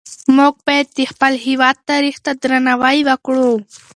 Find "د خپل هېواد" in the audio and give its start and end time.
0.97-1.77